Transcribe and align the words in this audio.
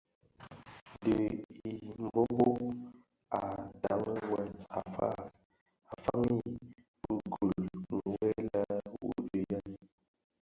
Ndhi 1.03 1.27
i 1.69 1.71
Mbhöbhög 2.01 2.59
a 3.37 3.39
ndhami 3.75 4.13
wuèl 4.29 4.51
a 4.77 4.79
faňi 6.03 6.41
bi 7.01 7.13
gul 7.31 7.53
nwe 8.09 8.29
lè: 8.51 8.63
wuodhi 9.01 9.39
yèn! 9.51 9.69